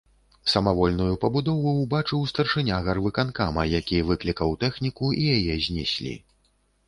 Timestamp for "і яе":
5.21-5.61